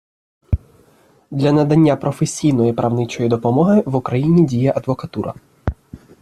[1.31, 5.33] Для надання професійної правничої допомоги в Україні діє адвокатура.